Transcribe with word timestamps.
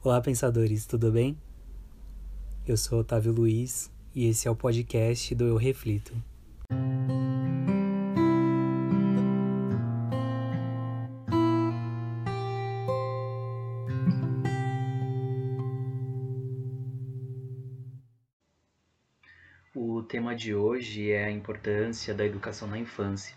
Olá, 0.00 0.20
pensadores, 0.20 0.86
tudo 0.86 1.10
bem? 1.10 1.36
Eu 2.64 2.76
sou 2.76 3.00
Otávio 3.00 3.32
Luiz 3.32 3.92
e 4.14 4.28
esse 4.28 4.46
é 4.46 4.50
o 4.50 4.54
podcast 4.54 5.34
do 5.34 5.44
Eu 5.44 5.56
Reflito. 5.56 6.14
O 19.74 20.00
tema 20.04 20.36
de 20.36 20.54
hoje 20.54 21.10
é 21.10 21.24
a 21.24 21.30
importância 21.32 22.14
da 22.14 22.24
educação 22.24 22.68
na 22.68 22.78
infância. 22.78 23.36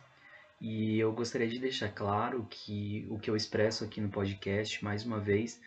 E 0.61 0.99
eu 0.99 1.11
gostaria 1.11 1.47
de 1.47 1.57
deixar 1.57 1.89
claro 1.89 2.45
que 2.47 3.07
o 3.09 3.17
que 3.17 3.31
eu 3.31 3.35
expresso 3.35 3.83
aqui 3.83 3.99
no 3.99 4.09
podcast, 4.09 4.83
mais 4.83 5.03
uma 5.03 5.19
vez, 5.19 5.59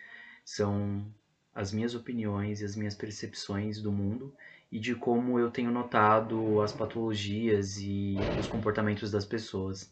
são 0.45 1.05
as 1.53 1.73
minhas 1.73 1.95
opiniões 1.95 2.61
e 2.61 2.65
as 2.65 2.75
minhas 2.75 2.93
percepções 2.93 3.81
do 3.81 3.91
mundo 3.91 4.33
e 4.71 4.79
de 4.79 4.93
como 4.93 5.39
eu 5.39 5.49
tenho 5.49 5.71
notado 5.71 6.61
as 6.61 6.71
patologias 6.71 7.77
e 7.79 8.15
os 8.37 8.47
comportamentos 8.47 9.09
das 9.09 9.25
pessoas. 9.25 9.91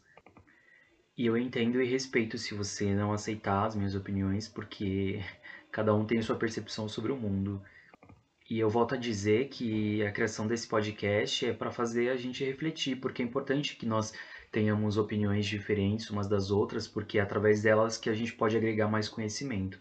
E 1.16 1.26
eu 1.26 1.36
entendo 1.36 1.80
e 1.80 1.86
respeito 1.86 2.38
se 2.38 2.54
você 2.54 2.94
não 2.94 3.12
aceitar 3.12 3.66
as 3.66 3.74
minhas 3.74 3.94
opiniões, 3.94 4.48
porque 4.48 5.20
cada 5.72 5.94
um 5.94 6.06
tem 6.06 6.22
sua 6.22 6.36
percepção 6.36 6.88
sobre 6.88 7.12
o 7.12 7.16
mundo. 7.16 7.62
E 8.48 8.58
eu 8.58 8.68
volto 8.68 8.94
a 8.94 8.98
dizer 8.98 9.48
que 9.48 10.04
a 10.04 10.12
criação 10.12 10.46
desse 10.46 10.68
podcast 10.68 11.46
é 11.46 11.52
para 11.52 11.70
fazer 11.70 12.10
a 12.10 12.16
gente 12.16 12.44
refletir, 12.44 12.96
porque 12.96 13.22
é 13.22 13.24
importante 13.24 13.76
que 13.76 13.86
nós 13.86 14.12
tenhamos 14.52 14.98
opiniões 14.98 15.46
diferentes 15.46 16.10
umas 16.10 16.28
das 16.28 16.50
outras, 16.50 16.86
porque 16.86 17.18
é 17.18 17.22
através 17.22 17.62
delas 17.62 17.96
que 17.96 18.10
a 18.10 18.14
gente 18.14 18.32
pode 18.34 18.56
agregar 18.56 18.88
mais 18.88 19.08
conhecimento. 19.08 19.80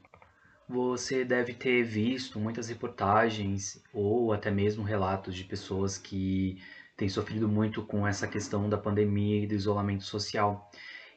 Você 0.68 1.26
deve 1.26 1.54
ter 1.54 1.84
visto 1.84 2.40
muitas 2.40 2.70
reportagens 2.70 3.84
ou 3.94 4.32
até 4.32 4.50
mesmo 4.50 4.84
relatos 4.84 5.36
de 5.36 5.44
pessoas 5.44 5.98
que 5.98 6.62
têm 6.96 7.10
sofrido 7.10 7.48
muito 7.48 7.84
com 7.84 8.08
essa 8.08 8.28
questão 8.28 8.70
da 8.70 8.78
pandemia 8.78 9.44
e 9.44 9.48
do 9.48 9.54
isolamento 9.54 10.04
social. 10.04 10.72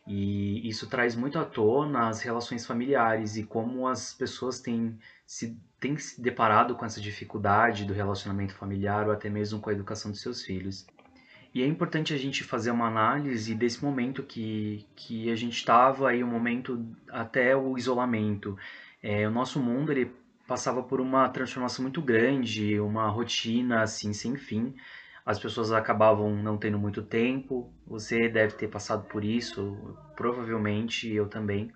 E 0.06 0.69
isso 0.69 0.88
traz 0.88 1.16
muito 1.16 1.38
à 1.38 1.44
tona 1.44 2.08
as 2.08 2.22
relações 2.22 2.64
familiares 2.64 3.36
e 3.36 3.42
como 3.42 3.88
as 3.88 4.12
pessoas 4.12 4.61
têm 4.61 4.97
se, 5.27 5.58
têm 5.81 5.97
se 5.97 6.20
deparado 6.20 6.77
com 6.77 6.84
essa 6.84 7.00
dificuldade 7.00 7.84
do 7.84 7.92
relacionamento 7.92 8.55
familiar 8.55 9.06
ou 9.06 9.12
até 9.12 9.28
mesmo 9.28 9.60
com 9.60 9.70
a 9.70 9.72
educação 9.72 10.10
dos 10.10 10.20
seus 10.20 10.42
filhos. 10.42 10.86
E 11.53 11.62
é 11.62 11.66
importante 11.66 12.12
a 12.12 12.19
gente 12.19 12.44
fazer 12.44 12.70
uma 12.70 12.86
análise 12.86 13.55
desse 13.55 13.83
momento 13.83 14.22
que, 14.22 14.86
que 14.94 15.31
a 15.31 15.34
gente 15.34 15.56
estava 15.56 16.10
aí, 16.10 16.22
o 16.22 16.27
um 16.27 16.31
momento 16.31 16.86
até 17.08 17.56
o 17.56 17.78
isolamento. 17.78 18.56
É, 19.09 19.25
o 19.25 19.31
nosso 19.31 19.61
mundo 19.61 19.93
ele 19.93 20.11
passava 20.49 20.83
por 20.83 21.01
uma 21.01 21.29
transformação 21.29 21.85
muito 21.85 22.03
grande, 22.03 22.81
uma 22.81 23.09
rotina 23.09 23.83
assim 23.83 24.12
sem 24.12 24.35
fim. 24.35 24.75
As 25.25 25.39
pessoas 25.39 25.71
acabavam 25.71 26.35
não 26.35 26.59
tendo 26.59 26.77
muito 26.77 27.05
tempo. 27.05 27.73
Você 27.87 28.29
deve 28.29 28.55
ter 28.55 28.67
passado 28.67 29.05
por 29.05 29.23
isso, 29.25 29.97
provavelmente 30.17 31.09
eu 31.09 31.29
também. 31.29 31.71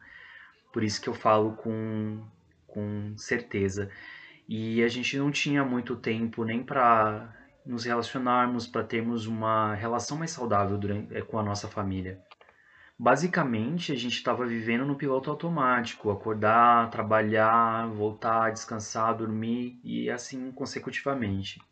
Por 0.73 0.83
isso 0.83 1.01
que 1.01 1.09
eu 1.09 1.15
falo 1.15 1.53
com, 1.53 2.21
com 2.67 3.17
certeza. 3.17 3.89
E 4.49 4.83
a 4.83 4.89
gente 4.89 5.17
não 5.17 5.31
tinha 5.31 5.65
muito 5.65 5.95
tempo 5.95 6.45
nem 6.45 6.65
para 6.65 7.33
nos 7.65 7.85
relacionarmos, 7.85 8.67
para 8.67 8.83
termos 8.83 9.29
uma 9.29 9.73
relação 9.77 10.19
mais 10.19 10.33
saudável 10.33 10.77
durante, 10.77 11.17
é, 11.17 11.23
com 11.23 11.39
a 11.39 11.45
nossa 11.45 11.69
família. 11.69 12.21
Basicamente, 13.03 13.93
a 13.93 13.97
gente 13.97 14.17
estava 14.17 14.45
vivendo 14.45 14.85
no 14.85 14.95
piloto 14.95 15.31
automático, 15.31 16.11
acordar, 16.11 16.91
trabalhar, 16.91 17.87
voltar, 17.87 18.53
descansar, 18.53 19.17
dormir 19.17 19.81
e 19.83 20.11
assim 20.11 20.53
consecutivamente. 20.53 21.63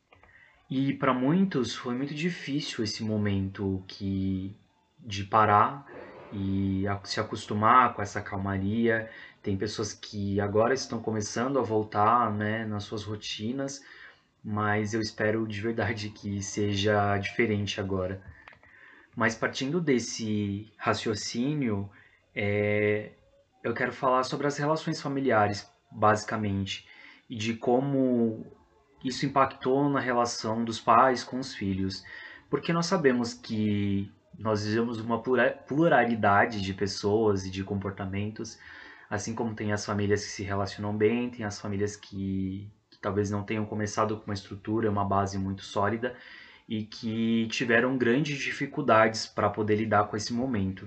E 0.71 0.95
para 0.95 1.13
muitos 1.13 1.77
foi 1.77 1.95
muito 1.95 2.15
difícil 2.15 2.83
esse 2.83 3.05
momento 3.05 3.85
que 3.87 4.57
de 4.99 5.23
parar 5.23 5.87
e 6.33 6.85
se 7.05 7.21
acostumar 7.21 7.93
com 7.93 8.01
essa 8.01 8.23
calmaria. 8.23 9.11
Tem 9.43 9.55
pessoas 9.55 9.93
que 9.93 10.41
agora 10.41 10.73
estão 10.73 10.99
começando 10.99 11.59
a 11.59 11.63
voltar, 11.63 12.33
né, 12.33 12.65
nas 12.65 12.85
suas 12.85 13.05
rotinas, 13.05 13.85
mas 14.43 14.95
eu 14.95 15.01
espero 15.03 15.47
de 15.47 15.61
verdade 15.61 16.09
que 16.09 16.41
seja 16.43 17.19
diferente 17.19 17.79
agora. 17.83 18.23
Mas 19.19 19.35
partindo 19.35 19.81
desse 19.81 20.73
raciocínio, 20.77 21.91
é, 22.33 23.11
eu 23.65 23.75
quero 23.75 23.93
falar 23.93 24.23
sobre 24.23 24.47
as 24.47 24.57
relações 24.57 25.03
familiares, 25.03 25.69
basicamente, 25.91 26.87
e 27.29 27.35
de 27.35 27.55
como 27.55 28.47
isso 29.03 29.27
impactou 29.27 29.89
na 29.91 29.99
relação 29.99 30.65
dos 30.65 30.79
pais 30.79 31.25
com 31.25 31.41
os 31.41 31.53
filhos. 31.53 32.05
Porque 32.49 32.73
nós 32.73 32.87
sabemos 32.87 33.35
que 33.35 34.09
nós 34.39 34.65
vivemos 34.65 35.01
uma 35.01 35.21
pluralidade 35.21 36.61
de 36.63 36.73
pessoas 36.73 37.45
e 37.45 37.51
de 37.51 37.65
comportamentos, 37.65 38.57
assim 39.11 39.35
como 39.35 39.53
tem 39.53 39.73
as 39.73 39.85
famílias 39.85 40.25
que 40.25 40.31
se 40.31 40.45
relacionam 40.45 40.97
bem, 40.97 41.29
tem 41.29 41.45
as 41.45 41.61
famílias 41.61 41.97
que, 41.97 42.71
que 42.89 43.01
talvez 43.01 43.33
não 43.33 43.43
tenham 43.43 43.67
começado 43.67 44.17
com 44.17 44.27
uma 44.27 44.35
estrutura, 44.35 44.89
uma 44.89 45.05
base 45.05 45.37
muito 45.41 45.65
sólida, 45.65 46.15
e 46.69 46.83
que 46.83 47.49
tiveram 47.51 47.97
grandes 47.97 48.39
dificuldades 48.39 49.27
para 49.27 49.49
poder 49.49 49.77
lidar 49.77 50.05
com 50.05 50.17
esse 50.17 50.33
momento. 50.35 50.87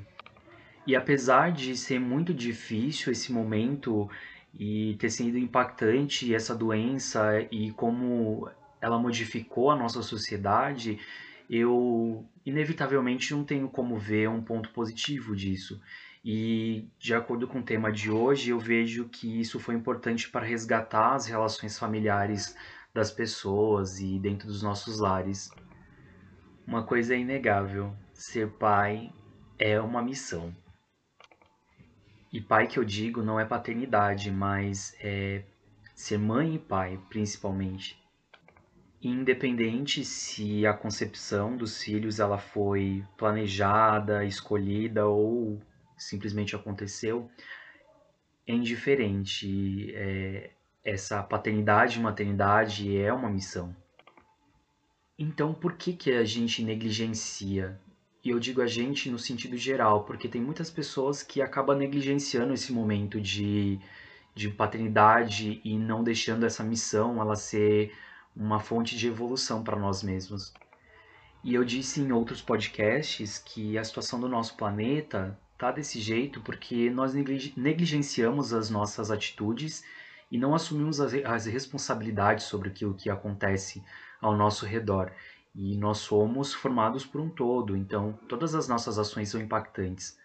E 0.86 0.96
apesar 0.96 1.52
de 1.52 1.75
ser 1.75 2.00
muito 2.00 2.34
difícil 2.34 3.12
esse 3.12 3.31
momento 3.31 4.09
e 4.53 4.96
ter 5.00 5.09
sido 5.09 5.38
impactante 5.38 6.34
essa 6.34 6.56
doença 6.56 7.47
e 7.52 7.72
como 7.72 8.50
ela 8.80 9.00
modificou 9.00 9.72
a 9.72 9.75
nossa 9.75 10.02
sociedade, 10.02 11.00
eu 11.50 12.25
inevitavelmente 12.46 13.34
não 13.34 13.44
tenho 13.44 13.69
como 13.69 13.98
ver 13.98 14.30
um 14.30 14.42
ponto 14.42 14.69
positivo 14.69 15.36
disso. 15.36 15.81
E 16.24 16.86
de 17.00 17.13
acordo 17.16 17.48
com 17.48 17.59
o 17.59 17.63
tema 17.63 17.92
de 17.92 18.12
hoje, 18.12 18.52
eu 18.52 18.59
vejo 18.59 19.09
que 19.09 19.40
isso 19.40 19.59
foi 19.59 19.75
importante 19.75 20.30
para 20.30 20.46
resgatar 20.46 21.16
as 21.16 21.25
relações 21.25 21.78
familiares 21.78 22.56
das 22.94 23.12
pessoas 23.12 24.00
e 24.00 24.19
dentro 24.19 24.48
dos 24.48 24.62
nossos 24.62 25.00
lares. 25.00 25.50
Uma 26.66 26.84
coisa 26.84 27.16
é 27.16 27.20
inegável: 27.20 27.96
ser 28.14 28.50
pai 28.52 29.12
é 29.58 29.80
uma 29.80 30.02
missão. 30.02 30.56
E 32.32 32.40
pai 32.40 32.68
que 32.68 32.80
eu 32.80 32.86
digo 32.86 33.22
não 33.22 33.40
é 33.40 33.46
paternidade, 33.46 34.32
mas 34.32 34.96
é 35.02 35.44
ser 35.94 36.18
mãe 36.18 36.56
e 36.56 36.60
pai, 36.60 37.00
principalmente. 37.10 38.02
Independente 39.02 40.06
se 40.06 40.66
a 40.66 40.74
concepção 40.74 41.58
dos 41.58 41.82
filhos 41.82 42.20
ela 42.20 42.38
foi 42.38 43.04
planejada, 43.18 44.24
escolhida 44.24 45.08
ou 45.08 45.60
simplesmente 45.98 46.56
aconteceu, 46.56 47.30
é 48.48 48.54
indiferente. 48.54 49.92
É, 49.94 50.52
essa 50.84 51.22
paternidade 51.22 52.00
e 52.00 52.02
maternidade 52.02 52.98
é 52.98 53.12
uma 53.14 53.30
missão. 53.30 53.76
Então, 55.18 55.54
por 55.54 55.74
que, 55.74 55.94
que 55.94 56.12
a 56.12 56.24
gente 56.24 56.64
negligencia? 56.64 57.80
E 58.24 58.30
eu 58.30 58.40
digo 58.40 58.62
a 58.62 58.68
gente 58.68 59.10
no 59.10 59.20
sentido 59.20 59.58
geral, 59.58 60.04
porque 60.04 60.28
tem 60.28 60.42
muitas 60.42 60.70
pessoas 60.70 61.24
que 61.24 61.42
acabam 61.42 61.78
negligenciando 61.78 62.54
esse 62.54 62.72
momento 62.72 63.20
de, 63.20 63.80
de 64.36 64.50
paternidade 64.50 65.60
e 65.64 65.78
não 65.78 66.04
deixando 66.04 66.46
essa 66.46 66.64
missão 66.64 67.20
ela 67.20 67.36
ser 67.36 67.94
uma 68.36 68.60
fonte 68.60 68.96
de 68.98 69.08
evolução 69.08 69.64
para 69.64 69.78
nós 69.78 70.04
mesmos. 70.04 70.54
E 71.44 71.56
eu 71.56 71.66
disse 71.66 72.00
em 72.00 72.12
outros 72.12 72.42
podcasts 72.42 73.40
que 73.40 73.78
a 73.78 73.84
situação 73.84 74.20
do 74.20 74.30
nosso 74.30 74.56
planeta 74.56 75.38
tá 75.58 75.72
desse 75.72 76.00
jeito 76.00 76.40
porque 76.42 76.90
nós 76.90 77.14
negligenciamos 77.14 78.54
as 78.54 78.70
nossas 78.70 79.10
atitudes 79.10 79.84
e 80.31 80.38
não 80.38 80.54
assumimos 80.54 81.02
as, 81.02 81.14
as 81.25 81.46
responsabilidades 81.48 82.46
sobre 82.46 82.69
aquilo 82.69 82.94
que 82.94 83.10
acontece 83.10 83.84
ao 84.21 84.38
nosso 84.38 84.65
redor. 84.65 85.12
E 85.53 85.75
nós 85.75 85.97
somos 85.97 86.53
formados 86.53 87.06
por 87.06 87.19
um 87.19 87.29
todo, 87.29 87.75
então 87.75 88.18
todas 88.29 88.56
as 88.56 88.68
nossas 88.68 88.97
ações 88.97 89.29
são 89.29 89.41
impactantes. 89.41 90.18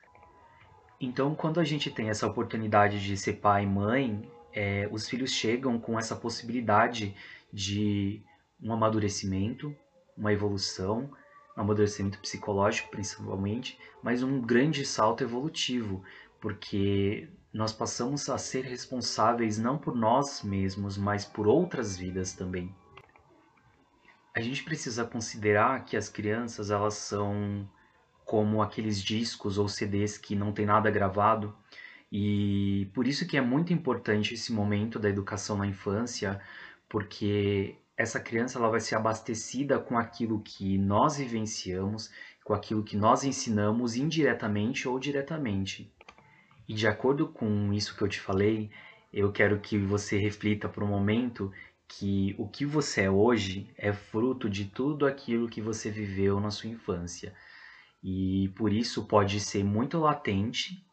Então, 1.00 1.34
quando 1.34 1.58
a 1.58 1.64
gente 1.64 1.90
tem 1.90 2.08
essa 2.08 2.26
oportunidade 2.26 3.04
de 3.04 3.16
ser 3.16 3.34
pai 3.34 3.64
e 3.64 3.66
mãe, 3.66 4.30
é, 4.52 4.88
os 4.90 5.08
filhos 5.08 5.32
chegam 5.32 5.78
com 5.78 5.98
essa 5.98 6.14
possibilidade 6.14 7.14
de 7.52 8.22
um 8.62 8.72
amadurecimento, 8.72 9.74
uma 10.16 10.32
evolução, 10.32 11.10
um 11.56 11.60
amadurecimento 11.60 12.18
psicológico 12.20 12.90
principalmente, 12.90 13.78
mas 14.02 14.22
um 14.22 14.40
grande 14.40 14.86
salto 14.86 15.22
evolutivo, 15.22 16.02
porque 16.40 17.28
nós 17.52 17.72
passamos 17.72 18.28
a 18.30 18.38
ser 18.38 18.64
responsáveis 18.64 19.58
não 19.58 19.76
por 19.76 19.94
nós 19.94 20.42
mesmos, 20.42 20.96
mas 20.96 21.24
por 21.24 21.46
outras 21.46 21.96
vidas 21.96 22.32
também 22.32 22.74
a 24.36 24.40
gente 24.42 24.62
precisa 24.64 25.04
considerar 25.06 25.86
que 25.86 25.96
as 25.96 26.10
crianças 26.10 26.70
elas 26.70 26.94
são 26.94 27.66
como 28.24 28.60
aqueles 28.62 29.02
discos 29.02 29.56
ou 29.56 29.66
CDs 29.66 30.18
que 30.18 30.36
não 30.36 30.52
tem 30.52 30.66
nada 30.66 30.90
gravado 30.90 31.56
E 32.12 32.90
por 32.94 33.06
isso 33.06 33.26
que 33.26 33.36
é 33.38 33.42
muito 33.42 33.72
importante 33.72 34.34
esse 34.34 34.52
momento 34.52 34.98
da 34.98 35.08
educação 35.08 35.56
na 35.58 35.66
infância, 35.66 36.40
porque 36.88 37.76
essa 37.96 38.20
criança 38.20 38.58
ela 38.58 38.70
vai 38.70 38.80
ser 38.80 38.96
abastecida 38.96 39.78
com 39.78 39.98
aquilo 39.98 40.40
que 40.42 40.78
nós 40.78 41.18
vivenciamos, 41.18 42.10
com 42.44 42.54
aquilo 42.54 42.84
que 42.84 42.96
nós 42.96 43.24
ensinamos 43.24 43.96
indiretamente 43.96 44.88
ou 44.88 44.98
diretamente. 44.98 45.92
E 46.68 46.74
de 46.74 46.86
acordo 46.88 47.28
com 47.28 47.72
isso 47.72 47.96
que 47.96 48.02
eu 48.02 48.08
te 48.08 48.20
falei, 48.20 48.70
eu 49.12 49.32
quero 49.32 49.60
que 49.60 49.78
você 49.78 50.18
reflita 50.18 50.68
por 50.68 50.82
um 50.84 50.88
momento 50.88 51.52
que 51.88 52.34
o 52.38 52.48
que 52.48 52.64
você 52.64 53.02
é 53.02 53.10
hoje 53.10 53.72
é 53.76 53.92
fruto 53.92 54.48
de 54.48 54.64
tudo 54.64 55.06
aquilo 55.06 55.48
que 55.48 55.60
você 55.60 55.90
viveu 55.90 56.40
na 56.40 56.50
sua 56.50 56.68
infância. 56.68 57.34
E 58.02 58.48
por 58.56 58.72
isso 58.72 59.04
pode 59.04 59.40
ser 59.40 59.64
muito 59.64 59.98
latente 59.98 60.84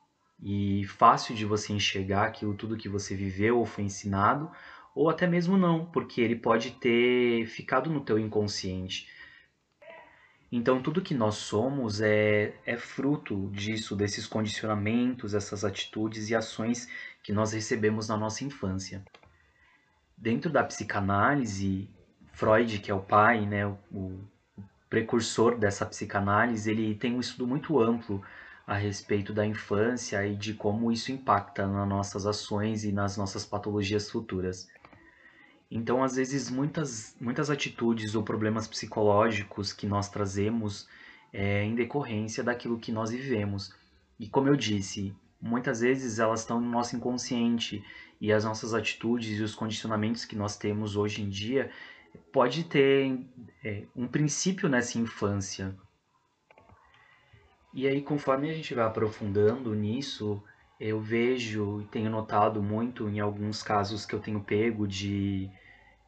e 0.42 0.86
fácil 0.86 1.36
de 1.36 1.46
você 1.46 1.74
enxergar 1.74 2.26
aquilo 2.26 2.54
tudo 2.54 2.78
que 2.78 2.90
você 2.90 3.16
viveu 3.16 3.60
ou 3.60 3.66
foi 3.66 3.86
ensinado, 3.86 4.52
ou 4.96 5.10
até 5.10 5.26
mesmo 5.26 5.58
não, 5.58 5.86
porque 5.86 6.22
ele 6.22 6.36
pode 6.36 6.72
ter 6.72 7.46
ficado 7.48 7.90
no 7.90 8.02
teu 8.02 8.20
inconsciente. 8.20 9.10
Então 10.52 10.82
tudo 10.84 11.02
que 11.02 11.16
nós 11.16 11.36
somos 11.36 12.00
é, 12.00 12.54
é 12.66 12.78
fruto 12.78 13.50
disso, 13.52 13.96
desses 13.96 14.28
condicionamentos, 14.28 15.34
essas 15.34 15.66
atitudes 15.66 16.30
e 16.30 16.36
ações 16.36 16.88
que 17.24 17.34
nós 17.34 17.54
recebemos 17.54 18.08
na 18.08 18.18
nossa 18.18 18.44
infância. 18.44 19.04
Dentro 20.18 20.50
da 20.52 20.64
psicanálise, 20.64 21.90
Freud, 22.32 22.80
que 22.80 22.90
é 22.90 22.94
o 22.94 23.02
pai, 23.02 23.46
né, 23.46 23.66
o, 23.66 23.78
o 23.92 24.20
precursor 24.90 25.58
dessa 25.58 25.86
psicanálise, 25.86 26.70
ele 26.70 26.96
tem 26.96 27.16
um 27.16 27.20
estudo 27.20 27.48
muito 27.48 27.80
amplo 27.80 28.24
a 28.66 28.76
respeito 28.76 29.34
da 29.34 29.46
infância 29.46 30.26
e 30.26 30.36
de 30.36 30.54
como 30.54 30.92
isso 30.92 31.12
impacta 31.12 31.68
nas 31.68 31.88
nossas 31.88 32.26
ações 32.26 32.84
e 32.84 32.92
nas 32.92 33.18
nossas 33.18 33.46
patologias 33.46 34.10
futuras. 34.10 34.70
Então, 35.70 36.04
às 36.04 36.16
vezes, 36.16 36.50
muitas, 36.50 37.16
muitas 37.20 37.50
atitudes 37.50 38.16
ou 38.16 38.24
problemas 38.24 38.68
psicológicos 38.68 39.74
que 39.74 39.88
nós 39.88 40.08
trazemos 40.08 40.88
é 41.34 41.64
em 41.64 41.74
decorrência 41.74 42.44
daquilo 42.44 42.80
que 42.80 42.92
nós 42.92 43.10
vivemos. 43.10 43.74
E 44.20 44.30
como 44.30 44.48
eu 44.48 44.56
disse, 44.56 45.14
muitas 45.42 45.82
vezes 45.82 46.20
elas 46.20 46.42
estão 46.42 46.62
no 46.62 46.70
nosso 46.70 46.96
inconsciente 46.96 47.84
e 48.24 48.32
as 48.32 48.46
nossas 48.46 48.74
atitudes 48.74 49.38
e 49.38 49.44
os 49.44 49.54
condicionamentos 49.54 50.24
que 50.24 50.34
nós 50.34 50.56
temos 50.56 50.96
hoje 50.96 51.22
em 51.22 51.28
dia 51.28 51.70
pode 52.32 52.64
ter 52.64 53.20
é, 53.62 53.84
um 53.94 54.08
princípio 54.08 54.70
nessa 54.70 54.98
infância. 54.98 55.76
E 57.74 57.86
aí, 57.86 58.02
conforme 58.02 58.50
a 58.50 58.54
gente 58.54 58.74
vai 58.74 58.86
aprofundando 58.86 59.76
nisso, 59.76 60.42
eu 60.80 61.02
vejo 61.02 61.82
e 61.82 61.86
tenho 61.88 62.10
notado 62.10 62.64
muito 62.64 63.10
em 63.10 63.20
alguns 63.20 63.62
casos 63.62 64.06
que 64.06 64.16
eu 64.16 64.22
tenho 64.22 64.42
pego 64.42 64.88
de 64.88 65.52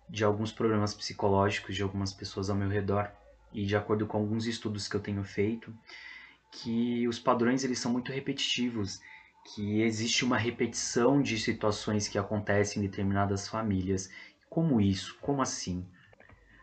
de 0.08 0.24
alguns 0.24 0.54
problemas 0.54 0.94
psicológicos 0.94 1.76
de 1.76 1.84
algumas 1.84 2.14
pessoas 2.14 2.50
ao 2.50 2.56
meu 2.56 2.70
redor 2.70 3.12
e 3.52 3.66
de 3.66 3.76
acordo 3.76 4.08
com 4.08 4.20
alguns 4.20 4.46
estudos 4.46 4.88
que 4.88 4.96
eu 4.96 5.02
tenho 5.02 5.24
feito, 5.24 5.74
que 6.50 7.08
os 7.10 7.20
padrões 7.20 7.64
eles 7.66 7.80
são 7.80 7.92
muito 7.92 8.12
repetitivos, 8.14 9.02
que 9.46 9.82
existe 9.82 10.26
uma 10.26 10.38
repetição 10.38 11.22
de 11.22 11.38
situações 11.38 12.08
que 12.08 12.18
acontecem 12.18 12.82
em 12.82 12.86
determinadas 12.88 13.48
famílias. 13.48 14.10
Como 14.50 14.82
isso? 14.82 15.16
Como 15.22 15.42
assim? 15.42 15.88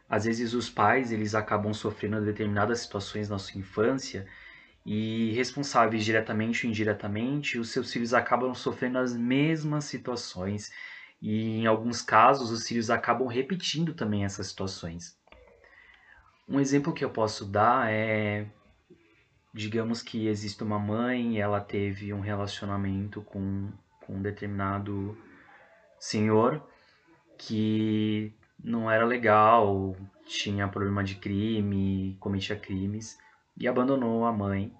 Às 0.09 0.25
vezes 0.25 0.53
os 0.53 0.69
pais 0.69 1.13
eles 1.13 1.35
acabam 1.35 1.73
sofrendo 1.73 2.21
determinadas 2.21 2.81
situações 2.81 3.29
na 3.29 3.39
sua 3.39 3.61
infância 3.61 4.27
e 4.85 5.33
responsáveis 5.33 6.05
diretamente 6.05 6.67
ou 6.67 6.71
indiretamente, 6.71 7.57
os 7.59 7.71
seus 7.71 7.93
filhos 7.93 8.13
acabam 8.13 8.53
sofrendo 8.53 8.99
as 8.99 9.17
mesmas 9.17 9.85
situações 9.85 10.71
e 11.21 11.61
em 11.61 11.67
alguns 11.67 12.03
casos, 12.03 12.51
os 12.51 12.67
filhos 12.67 12.91
acabam 12.91 13.29
repetindo 13.29 13.95
também 13.95 14.25
essas 14.25 14.49
situações. 14.49 15.17
Um 16.49 16.59
exemplo 16.59 16.93
que 16.93 17.05
eu 17.05 17.11
posso 17.11 17.47
dar 17.47 17.89
é, 17.89 18.45
digamos 19.53 20.03
que 20.03 20.27
existe 20.27 20.63
uma 20.63 20.79
mãe 20.79 21.37
e 21.37 21.39
ela 21.39 21.61
teve 21.61 22.13
um 22.13 22.21
relacionamento 22.21 23.21
com, 23.23 23.71
com 24.01 24.15
um 24.15 24.23
determinado 24.23 25.17
senhor 25.99 26.67
que 27.39 28.33
não 28.63 28.91
era 28.91 29.05
legal, 29.05 29.97
tinha 30.25 30.69
problema 30.69 31.03
de 31.03 31.17
crime, 31.17 32.17
cometia 32.21 32.57
crimes 32.57 33.19
e 33.57 33.69
abandonou 33.69 34.25
a 34.25 34.33
mãe 34.33 34.73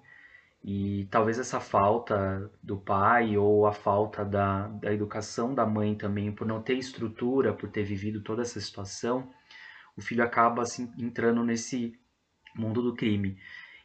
e 0.63 1.05
talvez 1.11 1.37
essa 1.37 1.59
falta 1.59 2.49
do 2.61 2.77
pai 2.77 3.37
ou 3.37 3.67
a 3.67 3.73
falta 3.73 4.23
da, 4.23 4.69
da 4.69 4.93
educação 4.93 5.53
da 5.53 5.65
mãe 5.65 5.93
também, 5.93 6.31
por 6.31 6.47
não 6.47 6.61
ter 6.61 6.75
estrutura, 6.75 7.53
por 7.53 7.69
ter 7.69 7.83
vivido 7.83 8.21
toda 8.21 8.41
essa 8.41 8.61
situação, 8.61 9.29
o 9.97 10.01
filho 10.01 10.23
acaba 10.23 10.61
assim, 10.61 10.89
entrando 10.97 11.43
nesse 11.43 11.99
mundo 12.55 12.81
do 12.81 12.95
crime. 12.95 13.37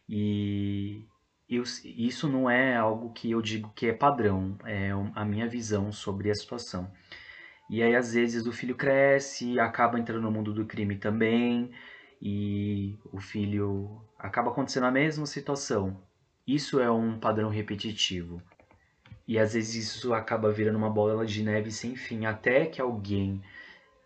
E 0.08 1.06
isso 1.84 2.28
não 2.28 2.48
é 2.48 2.76
algo 2.76 3.12
que 3.12 3.30
eu 3.30 3.42
digo 3.42 3.72
que 3.74 3.86
é 3.86 3.92
padrão, 3.92 4.56
é 4.64 4.90
a 5.14 5.24
minha 5.24 5.48
visão 5.48 5.92
sobre 5.92 6.30
a 6.30 6.34
situação. 6.34 6.90
E 7.70 7.82
aí, 7.82 7.94
às 7.94 8.14
vezes, 8.14 8.46
o 8.46 8.52
filho 8.52 8.74
cresce, 8.74 9.60
acaba 9.60 9.98
entrando 9.98 10.22
no 10.22 10.30
mundo 10.30 10.54
do 10.54 10.64
crime 10.64 10.96
também, 10.96 11.70
e 12.20 12.98
o 13.12 13.20
filho 13.20 14.02
acaba 14.18 14.50
acontecendo 14.50 14.86
a 14.86 14.90
mesma 14.90 15.26
situação. 15.26 16.02
Isso 16.46 16.80
é 16.80 16.90
um 16.90 17.18
padrão 17.18 17.50
repetitivo. 17.50 18.42
E 19.26 19.38
às 19.38 19.52
vezes 19.52 19.88
isso 19.88 20.14
acaba 20.14 20.50
virando 20.50 20.78
uma 20.78 20.88
bola 20.88 21.26
de 21.26 21.42
neve 21.42 21.70
sem 21.70 21.94
fim, 21.94 22.24
até 22.24 22.64
que 22.64 22.80
alguém, 22.80 23.42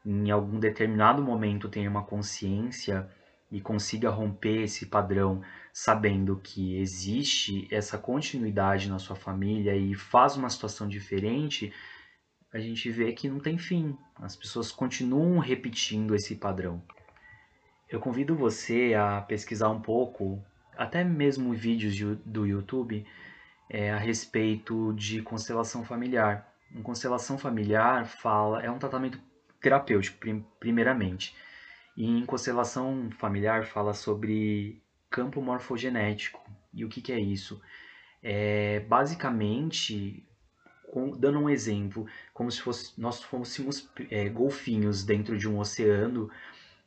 em 0.05 0.31
algum 0.33 0.59
determinado 0.59 1.23
momento, 1.23 1.69
tenha 1.69 1.89
uma 1.89 2.03
consciência 2.03 3.09
e 3.53 3.61
consiga 3.61 4.09
romper 4.09 4.63
esse 4.63 4.87
padrão, 4.87 5.43
sabendo 5.73 6.41
que 6.43 6.79
existe 6.79 7.69
essa 7.71 7.99
continuidade 7.99 8.89
na 8.89 8.99
sua 8.99 9.15
família 9.15 9.77
e 9.77 9.95
faz 9.95 10.37
uma 10.37 10.49
situação 10.49 10.89
diferente, 10.89 11.71
a 12.51 12.59
gente 12.59 12.91
vê 12.91 13.13
que 13.13 13.29
não 13.29 13.39
tem 13.39 13.59
fim. 13.59 13.97
As 14.17 14.35
pessoas 14.35 14.73
continuam 14.73 15.39
repetindo 15.39 16.15
esse 16.15 16.35
padrão. 16.35 16.83
Eu 17.91 18.01
convido 18.01 18.35
você 18.35 18.95
a 18.95 19.21
pesquisar 19.21 19.69
um 19.69 19.81
pouco 19.81 20.43
até 20.75 21.05
mesmo 21.05 21.53
vídeos 21.53 21.95
do 22.25 22.47
YouTube 22.47 23.07
é, 23.69 23.91
a 23.91 23.99
respeito 23.99 24.95
de 24.95 25.21
constelação 25.21 25.85
familiar. 25.85 26.51
Uma 26.71 26.83
constelação 26.83 27.37
familiar 27.37 28.07
fala 28.07 28.63
é 28.63 28.71
um 28.71 28.79
tratamento 28.79 29.21
terapêutico 29.61 30.19
primeiramente. 30.59 31.37
E 31.97 32.07
em 32.07 32.25
constelação 32.25 33.11
familiar 33.19 33.67
fala 33.67 33.93
sobre 33.93 34.83
campo 35.11 35.43
morfogenético. 35.43 36.43
E 36.73 36.85
o 36.85 36.89
que, 36.89 37.01
que 37.01 37.13
é 37.13 37.21
isso? 37.21 37.61
É, 38.23 38.81
basicamente, 38.81 40.27
com, 40.91 41.11
dando 41.11 41.39
um 41.39 41.51
exemplo, 41.51 42.07
como 42.33 42.51
se 42.51 42.61
fosse, 42.61 42.93
nós 42.99 43.23
fôssemos 43.23 43.89
é, 44.11 44.29
golfinhos 44.29 45.05
dentro 45.05 45.37
de 45.37 45.49
um 45.49 45.59
oceano 45.59 46.31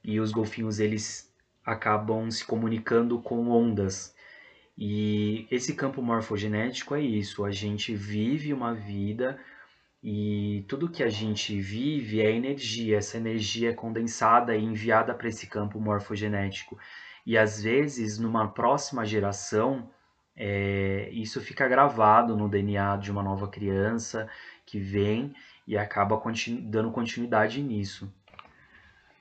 e 0.04 0.20
os 0.20 0.32
golfinhos 0.32 0.80
eles 0.80 1.34
acabam 1.64 2.30
se 2.30 2.46
comunicando 2.46 3.20
com 3.20 3.50
ondas. 3.50 4.16
E 4.78 5.48
esse 5.50 5.74
campo 5.74 6.02
morfogenético 6.02 6.96
é 6.96 7.02
isso, 7.02 7.46
a 7.46 7.52
gente 7.52 7.96
vive 7.96 8.54
uma 8.54 8.74
vida 8.74 9.40
e 10.08 10.64
tudo 10.68 10.88
que 10.88 11.02
a 11.02 11.10
gente 11.10 11.60
vive 11.60 12.22
é 12.22 12.30
energia, 12.30 13.00
essa 13.00 13.18
energia 13.18 13.72
é 13.72 13.74
condensada 13.74 14.56
e 14.56 14.64
enviada 14.64 15.16
para 15.16 15.28
esse 15.28 15.48
campo 15.48 15.80
morfogenético. 15.80 16.78
E 17.26 17.36
às 17.36 17.64
vezes, 17.64 18.20
numa 18.20 18.48
próxima 18.48 19.04
geração, 19.04 19.90
é, 20.36 21.10
isso 21.12 21.42
fica 21.42 21.68
gravado 21.68 22.38
no 22.38 22.48
DNA 22.48 22.98
de 22.98 23.10
uma 23.10 23.24
nova 23.24 23.48
criança 23.48 24.30
que 24.64 24.78
vem 24.78 25.34
e 25.68 25.76
acaba 25.76 26.20
continu 26.20 26.62
dando 26.62 26.92
continuidade 26.92 27.60
nisso. 27.64 28.14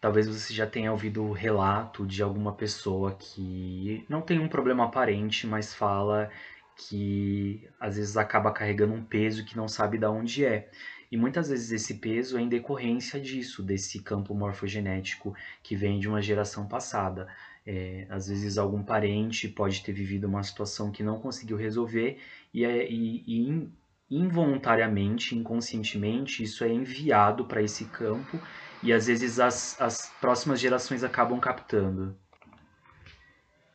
Talvez 0.02 0.28
você 0.28 0.52
já 0.52 0.66
tenha 0.66 0.92
ouvido 0.92 1.24
o 1.24 1.32
relato 1.32 2.06
de 2.06 2.22
alguma 2.22 2.52
pessoa 2.52 3.12
que 3.18 4.04
não 4.06 4.20
tem 4.20 4.38
um 4.38 4.48
problema 4.48 4.84
aparente, 4.84 5.46
mas 5.46 5.74
fala 5.74 6.30
que 6.76 7.68
às 7.78 7.96
vezes 7.96 8.16
acaba 8.16 8.52
carregando 8.52 8.94
um 8.94 9.04
peso 9.04 9.44
que 9.44 9.56
não 9.56 9.68
sabe 9.68 9.98
de 9.98 10.06
onde 10.06 10.44
é. 10.44 10.70
E 11.10 11.16
muitas 11.16 11.48
vezes 11.48 11.70
esse 11.70 11.94
peso 11.94 12.36
é 12.36 12.40
em 12.40 12.48
decorrência 12.48 13.20
disso, 13.20 13.62
desse 13.62 14.00
campo 14.00 14.34
morfogenético 14.34 15.34
que 15.62 15.76
vem 15.76 15.98
de 15.98 16.08
uma 16.08 16.20
geração 16.20 16.66
passada. 16.66 17.28
É, 17.66 18.06
às 18.10 18.28
vezes 18.28 18.58
algum 18.58 18.82
parente 18.82 19.48
pode 19.48 19.82
ter 19.82 19.92
vivido 19.92 20.26
uma 20.26 20.42
situação 20.42 20.90
que 20.90 21.02
não 21.02 21.18
conseguiu 21.18 21.56
resolver 21.56 22.18
e, 22.52 22.64
é, 22.64 22.90
e, 22.90 23.24
e 23.26 23.68
involuntariamente, 24.10 25.34
inconscientemente, 25.34 26.42
isso 26.42 26.62
é 26.64 26.68
enviado 26.68 27.46
para 27.46 27.62
esse 27.62 27.86
campo 27.86 28.38
e 28.82 28.92
às 28.92 29.06
vezes 29.06 29.40
as, 29.40 29.80
as 29.80 30.12
próximas 30.20 30.60
gerações 30.60 31.02
acabam 31.02 31.40
captando. 31.40 32.16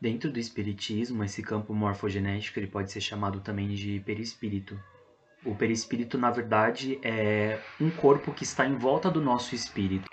Dentro 0.02 0.32
do 0.32 0.40
espiritismo, 0.40 1.24
esse 1.26 1.44
campo 1.44 1.74
morfogenético 1.74 2.58
ele 2.58 2.68
pode 2.68 2.90
ser 2.92 3.02
chamado 3.02 3.42
também 3.42 3.68
de 3.68 4.00
perispírito. 4.00 4.80
O 5.46 5.54
perispírito, 5.54 6.18
na 6.18 6.32
verdade, 6.32 7.00
é 7.04 7.62
um 7.80 7.90
corpo 7.90 8.34
que 8.34 8.44
está 8.44 8.66
em 8.66 8.76
volta 8.76 9.12
do 9.12 9.22
nosso 9.22 9.54
espírito, 9.54 10.10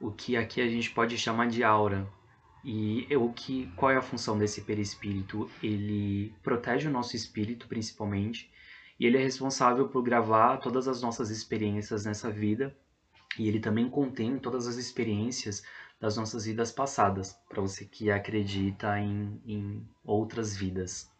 o 0.00 0.10
que 0.10 0.36
aqui 0.36 0.60
a 0.60 0.68
gente 0.68 0.90
pode 0.90 1.16
chamar 1.16 1.48
de 1.48 1.64
aura. 1.64 2.06
E 2.64 3.06
o 3.16 3.32
que, 3.32 3.72
qual 3.76 3.90
é 3.90 3.96
a 3.96 4.02
função 4.02 4.38
desse 4.38 4.60
perispírito? 4.60 5.50
Ele 5.62 6.32
protege 6.42 6.86
o 6.86 6.92
nosso 6.92 7.16
espírito, 7.16 7.66
principalmente, 7.66 8.50
e 9.00 9.06
ele 9.06 9.16
é 9.16 9.22
responsável 9.22 9.88
por 9.88 10.02
gravar 10.02 10.58
todas 10.58 10.86
as 10.86 11.02
nossas 11.02 11.28
experiências 11.30 12.04
nessa 12.04 12.30
vida. 12.30 12.76
E 13.38 13.48
ele 13.48 13.60
também 13.60 13.88
contém 13.88 14.38
todas 14.38 14.66
as 14.66 14.76
experiências 14.76 15.62
das 16.00 16.16
nossas 16.16 16.44
vidas 16.44 16.72
passadas, 16.72 17.32
para 17.48 17.62
você 17.62 17.84
que 17.84 18.10
acredita 18.10 18.98
em, 18.98 19.40
em 19.46 19.88
outras 20.04 20.56
vidas. 20.56 21.10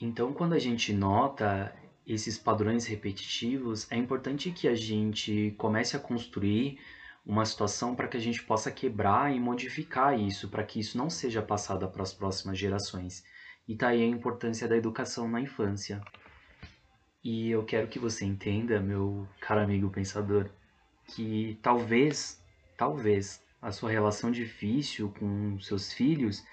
Então, 0.00 0.32
quando 0.32 0.54
a 0.54 0.58
gente 0.58 0.92
nota 0.92 1.72
esses 2.04 2.36
padrões 2.36 2.86
repetitivos, 2.86 3.90
é 3.90 3.96
importante 3.96 4.50
que 4.50 4.66
a 4.66 4.74
gente 4.74 5.54
comece 5.56 5.96
a 5.96 6.00
construir 6.00 6.80
uma 7.24 7.46
situação 7.46 7.94
para 7.94 8.08
que 8.08 8.16
a 8.16 8.20
gente 8.20 8.42
possa 8.42 8.70
quebrar 8.70 9.32
e 9.32 9.38
modificar 9.38 10.18
isso, 10.18 10.48
para 10.48 10.64
que 10.64 10.80
isso 10.80 10.98
não 10.98 11.08
seja 11.08 11.40
passado 11.40 11.88
para 11.88 12.02
as 12.02 12.12
próximas 12.12 12.58
gerações. 12.58 13.22
E 13.68 13.76
tá 13.76 13.88
aí 13.88 14.02
a 14.02 14.06
importância 14.06 14.66
da 14.66 14.76
educação 14.76 15.28
na 15.28 15.40
infância. 15.40 16.00
E 17.24 17.50
eu 17.50 17.64
quero 17.64 17.86
que 17.86 18.00
você 18.00 18.24
entenda, 18.24 18.80
meu 18.80 19.28
caro 19.40 19.60
amigo 19.60 19.88
pensador, 19.90 20.50
que 21.06 21.58
talvez, 21.62 22.42
talvez 22.76 23.40
a 23.60 23.70
sua 23.70 23.90
relação 23.90 24.30
difícil 24.30 25.08
com 25.10 25.58
seus 25.60 25.92
filhos 25.92 26.44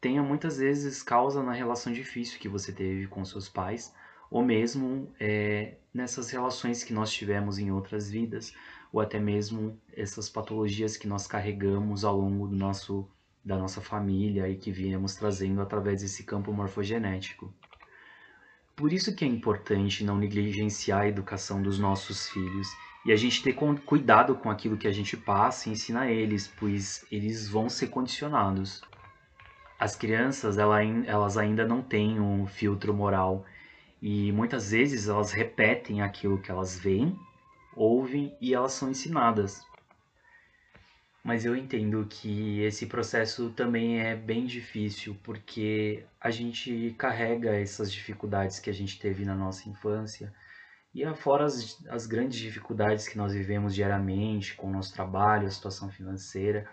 tenha 0.00 0.22
muitas 0.22 0.58
vezes 0.58 1.02
causa 1.02 1.42
na 1.42 1.52
relação 1.52 1.92
difícil 1.92 2.38
que 2.38 2.48
você 2.48 2.72
teve 2.72 3.08
com 3.08 3.24
seus 3.24 3.48
pais, 3.48 3.92
ou 4.30 4.42
mesmo 4.42 5.12
é, 5.18 5.78
nessas 5.92 6.30
relações 6.30 6.84
que 6.84 6.92
nós 6.92 7.10
tivemos 7.10 7.58
em 7.58 7.72
outras 7.72 8.08
vidas, 8.10 8.54
ou 8.92 9.00
até 9.00 9.18
mesmo 9.18 9.80
essas 9.92 10.28
patologias 10.28 10.96
que 10.96 11.08
nós 11.08 11.26
carregamos 11.26 12.04
ao 12.04 12.16
longo 12.16 12.46
do 12.46 12.54
nosso, 12.54 13.08
da 13.44 13.58
nossa 13.58 13.80
família 13.80 14.48
e 14.48 14.56
que 14.56 14.70
viemos 14.70 15.16
trazendo 15.16 15.60
através 15.60 16.02
desse 16.02 16.22
campo 16.22 16.52
morfogenético. 16.52 17.52
Por 18.76 18.92
isso 18.92 19.14
que 19.14 19.24
é 19.24 19.28
importante 19.28 20.04
não 20.04 20.16
negligenciar 20.16 21.02
a 21.02 21.08
educação 21.08 21.62
dos 21.62 21.78
nossos 21.78 22.28
filhos 22.28 22.68
e 23.06 23.12
a 23.12 23.16
gente 23.16 23.42
ter 23.42 23.54
cuidado 23.84 24.34
com 24.34 24.50
aquilo 24.50 24.76
que 24.76 24.88
a 24.88 24.92
gente 24.92 25.16
passa 25.16 25.68
e 25.68 25.72
ensina 25.72 26.10
eles, 26.10 26.48
pois 26.58 27.06
eles 27.10 27.48
vão 27.48 27.68
ser 27.68 27.88
condicionados 27.88 28.82
as 29.78 29.96
crianças 29.96 30.56
elas 30.58 31.36
ainda 31.36 31.66
não 31.66 31.82
têm 31.82 32.20
um 32.20 32.46
filtro 32.46 32.94
moral 32.94 33.44
e 34.00 34.32
muitas 34.32 34.70
vezes 34.70 35.08
elas 35.08 35.32
repetem 35.32 36.00
aquilo 36.00 36.38
que 36.38 36.50
elas 36.50 36.78
veem, 36.78 37.18
ouvem 37.76 38.34
e 38.40 38.54
elas 38.54 38.72
são 38.72 38.90
ensinadas. 38.90 39.62
Mas 41.24 41.44
eu 41.46 41.56
entendo 41.56 42.06
que 42.08 42.60
esse 42.60 42.86
processo 42.86 43.50
também 43.50 43.98
é 44.00 44.14
bem 44.14 44.44
difícil 44.44 45.16
porque 45.22 46.04
a 46.20 46.30
gente 46.30 46.94
carrega 46.98 47.56
essas 47.56 47.90
dificuldades 47.90 48.60
que 48.60 48.68
a 48.68 48.74
gente 48.74 48.98
teve 48.98 49.24
na 49.24 49.34
nossa 49.34 49.68
infância 49.68 50.32
e 50.94 51.02
fora 51.14 51.46
as, 51.46 51.84
as 51.88 52.06
grandes 52.06 52.38
dificuldades 52.38 53.08
que 53.08 53.16
nós 53.16 53.32
vivemos 53.32 53.74
diariamente 53.74 54.54
com 54.54 54.68
o 54.68 54.72
nosso 54.72 54.92
trabalho, 54.92 55.46
a 55.46 55.50
situação 55.50 55.90
financeira 55.90 56.68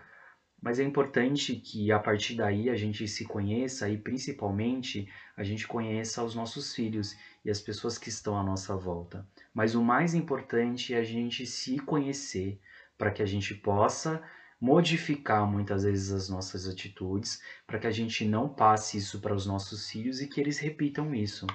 mas 0.61 0.79
é 0.79 0.83
importante 0.83 1.55
que 1.55 1.91
a 1.91 1.99
partir 1.99 2.35
daí 2.35 2.69
a 2.69 2.75
gente 2.75 3.07
se 3.07 3.25
conheça 3.25 3.89
e 3.89 3.97
principalmente 3.97 5.11
a 5.35 5.43
gente 5.43 5.67
conheça 5.67 6.23
os 6.23 6.35
nossos 6.35 6.75
filhos 6.75 7.17
e 7.43 7.49
as 7.49 7.59
pessoas 7.59 7.97
que 7.97 8.09
estão 8.09 8.37
à 8.37 8.43
nossa 8.43 8.75
volta. 8.75 9.27
Mas 9.51 9.73
o 9.73 9.83
mais 9.83 10.13
importante 10.13 10.93
é 10.93 10.97
a 10.97 11.03
gente 11.03 11.47
se 11.47 11.79
conhecer 11.79 12.61
para 12.95 13.09
que 13.09 13.23
a 13.23 13.25
gente 13.25 13.55
possa 13.55 14.21
modificar 14.61 15.45
muitas 15.45 15.83
vezes 15.83 16.11
as 16.11 16.29
nossas 16.29 16.67
atitudes, 16.67 17.41
para 17.65 17.79
que 17.79 17.87
a 17.87 17.91
gente 17.91 18.23
não 18.23 18.47
passe 18.47 18.97
isso 18.97 19.19
para 19.19 19.33
os 19.33 19.45
nossos 19.45 19.89
filhos 19.89 20.21
e 20.21 20.27
que 20.27 20.39
eles 20.39 20.59
repitam 20.59 21.15
isso. 21.15 21.47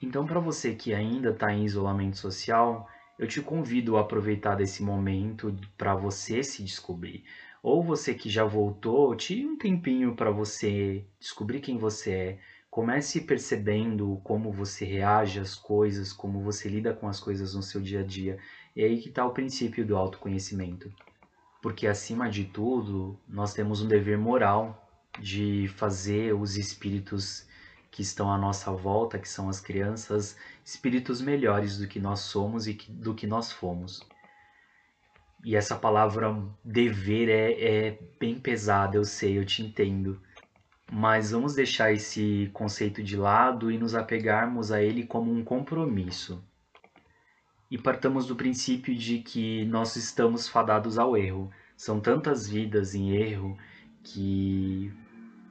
Então, 0.00 0.26
para 0.26 0.40
você 0.40 0.74
que 0.74 0.94
ainda 0.94 1.30
está 1.30 1.52
em 1.52 1.64
isolamento 1.64 2.16
social, 2.16 2.88
eu 3.18 3.28
te 3.28 3.40
convido 3.40 3.96
a 3.96 4.00
aproveitar 4.00 4.56
desse 4.56 4.82
momento 4.82 5.54
para 5.76 5.94
você 5.94 6.42
se 6.42 6.64
descobrir 6.64 7.24
ou 7.64 7.82
você 7.82 8.12
que 8.12 8.28
já 8.28 8.44
voltou, 8.44 9.16
tire 9.16 9.46
um 9.46 9.56
tempinho 9.56 10.14
para 10.14 10.30
você 10.30 11.02
descobrir 11.18 11.60
quem 11.60 11.78
você 11.78 12.12
é. 12.12 12.38
Comece 12.70 13.22
percebendo 13.22 14.20
como 14.22 14.52
você 14.52 14.84
reage 14.84 15.40
às 15.40 15.54
coisas, 15.54 16.12
como 16.12 16.42
você 16.42 16.68
lida 16.68 16.92
com 16.92 17.08
as 17.08 17.18
coisas 17.18 17.54
no 17.54 17.62
seu 17.62 17.80
dia 17.80 18.00
a 18.00 18.02
dia. 18.04 18.38
E 18.76 18.82
é 18.82 18.84
aí 18.84 19.00
que 19.00 19.08
está 19.08 19.24
o 19.24 19.32
princípio 19.32 19.86
do 19.86 19.96
autoconhecimento. 19.96 20.92
Porque, 21.64 21.86
acima 21.86 22.28
de 22.28 22.44
tudo, 22.44 23.18
nós 23.26 23.54
temos 23.54 23.80
um 23.80 23.88
dever 23.88 24.18
moral 24.18 24.86
de 25.18 25.66
fazer 25.76 26.34
os 26.34 26.58
espíritos 26.58 27.48
que 27.90 28.02
estão 28.02 28.30
à 28.30 28.36
nossa 28.36 28.70
volta, 28.70 29.18
que 29.18 29.26
são 29.26 29.48
as 29.48 29.60
crianças, 29.62 30.36
espíritos 30.62 31.22
melhores 31.22 31.78
do 31.78 31.88
que 31.88 31.98
nós 31.98 32.20
somos 32.20 32.66
e 32.66 32.74
do 32.86 33.14
que 33.14 33.26
nós 33.26 33.50
fomos. 33.50 34.02
E 35.42 35.56
essa 35.56 35.74
palavra 35.74 36.36
dever 36.62 37.30
é, 37.30 37.86
é 37.86 37.98
bem 38.20 38.38
pesada, 38.38 38.98
eu 38.98 39.04
sei, 39.06 39.38
eu 39.38 39.44
te 39.46 39.62
entendo. 39.62 40.20
Mas 40.92 41.30
vamos 41.30 41.54
deixar 41.54 41.94
esse 41.94 42.50
conceito 42.52 43.02
de 43.02 43.16
lado 43.16 43.72
e 43.72 43.78
nos 43.78 43.94
apegarmos 43.94 44.70
a 44.70 44.82
ele 44.82 45.06
como 45.06 45.32
um 45.32 45.42
compromisso. 45.42 46.44
E 47.74 47.78
partamos 47.78 48.28
do 48.28 48.36
princípio 48.36 48.94
de 48.94 49.18
que 49.18 49.64
nós 49.64 49.96
estamos 49.96 50.46
fadados 50.46 50.96
ao 50.96 51.16
erro. 51.16 51.50
São 51.76 51.98
tantas 51.98 52.48
vidas 52.48 52.94
em 52.94 53.16
erro 53.16 53.58
que 54.00 54.92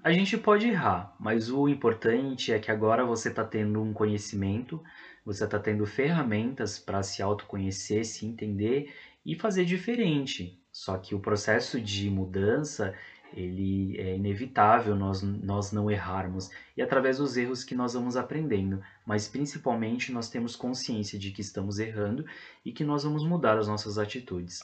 a 0.01 0.09
gente 0.09 0.37
pode 0.37 0.65
errar, 0.65 1.13
mas 1.19 1.51
o 1.51 1.67
importante 1.67 2.53
é 2.53 2.59
que 2.59 2.71
agora 2.71 3.03
você 3.03 3.27
está 3.27 3.43
tendo 3.43 3.81
um 3.81 3.91
conhecimento, 3.91 4.81
você 5.25 5.43
está 5.43 5.59
tendo 5.59 5.85
ferramentas 5.85 6.79
para 6.79 7.03
se 7.03 7.21
autoconhecer, 7.21 8.05
se 8.05 8.25
entender 8.25 8.95
e 9.25 9.35
fazer 9.35 9.65
diferente. 9.65 10.57
Só 10.71 10.97
que 10.97 11.13
o 11.13 11.19
processo 11.19 11.77
de 11.81 12.09
mudança 12.09 12.95
ele 13.35 13.97
é 13.99 14.15
inevitável 14.15 14.95
nós, 14.95 15.21
nós 15.21 15.71
não 15.71 15.89
errarmos 15.89 16.49
e 16.77 16.81
através 16.81 17.17
dos 17.17 17.35
erros 17.35 17.63
que 17.63 17.75
nós 17.75 17.93
vamos 17.93 18.15
aprendendo, 18.15 18.81
mas 19.05 19.27
principalmente 19.27 20.11
nós 20.11 20.29
temos 20.29 20.55
consciência 20.55 21.17
de 21.17 21.31
que 21.31 21.41
estamos 21.41 21.79
errando 21.79 22.25
e 22.63 22.71
que 22.71 22.83
nós 22.83 23.03
vamos 23.03 23.25
mudar 23.25 23.57
as 23.57 23.67
nossas 23.67 23.97
atitudes. 23.97 24.63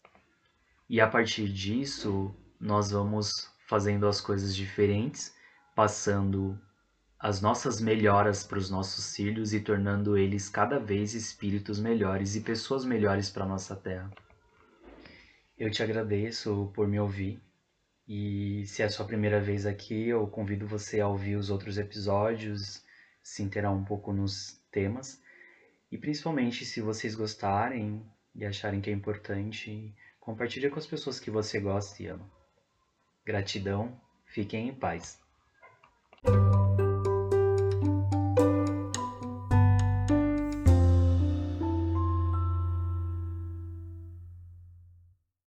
E 0.89 0.99
a 0.99 1.07
partir 1.07 1.47
disso, 1.47 2.33
nós 2.59 2.91
vamos 2.91 3.49
fazendo 3.67 4.07
as 4.07 4.19
coisas 4.19 4.55
diferentes, 4.55 5.33
passando 5.75 6.59
as 7.19 7.41
nossas 7.41 7.81
melhoras 7.81 8.43
para 8.43 8.57
os 8.57 8.69
nossos 8.69 9.15
filhos 9.15 9.53
e 9.53 9.59
tornando 9.59 10.17
eles 10.17 10.47
cada 10.47 10.79
vez 10.79 11.13
espíritos 11.13 11.79
melhores 11.79 12.35
e 12.35 12.41
pessoas 12.41 12.85
melhores 12.85 13.29
para 13.29 13.43
a 13.43 13.47
nossa 13.47 13.75
terra. 13.75 14.09
Eu 15.57 15.69
te 15.69 15.83
agradeço 15.83 16.71
por 16.73 16.87
me 16.87 16.97
ouvir. 16.97 17.41
E 18.11 18.65
se 18.65 18.81
é 18.81 18.85
a 18.85 18.89
sua 18.89 19.05
primeira 19.05 19.39
vez 19.39 19.67
aqui, 19.67 20.07
eu 20.07 20.25
convido 20.25 20.65
você 20.65 20.99
a 20.99 21.07
ouvir 21.07 21.35
os 21.35 21.51
outros 21.51 21.77
episódios, 21.77 22.83
se 23.21 23.43
inteirar 23.43 23.69
um 23.69 23.85
pouco 23.85 24.11
nos 24.11 24.59
temas. 24.71 25.21
E 25.91 25.97
principalmente, 25.97 26.65
se 26.65 26.81
vocês 26.81 27.13
gostarem 27.13 28.03
e 28.33 28.43
acharem 28.43 28.81
que 28.81 28.89
é 28.89 28.93
importante, 28.93 29.93
compartilhe 30.19 30.71
com 30.71 30.79
as 30.79 30.87
pessoas 30.87 31.19
que 31.19 31.29
você 31.29 31.59
gosta 31.59 32.01
e 32.01 32.07
ama. 32.07 32.27
Gratidão, 33.23 34.01
fiquem 34.25 34.69
em 34.69 34.73
paz. 34.73 35.21